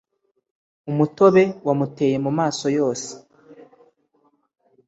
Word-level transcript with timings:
Umutobe 0.91 1.43
wamuteye 1.67 2.15
mumaso 2.25 2.65
yose 2.77 3.09